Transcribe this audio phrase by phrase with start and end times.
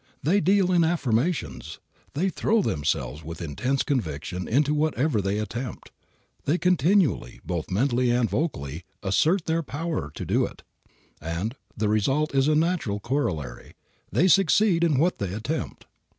[0.23, 1.77] They deal in affirmations.
[2.15, 5.91] They throw themselves with intense conviction into whatever they attempt.
[6.45, 10.63] They continually, both mentally and vocally, assert their power to do it,
[11.21, 13.75] and the result is a natural corollary;
[14.11, 15.85] they succeed in what they attempt.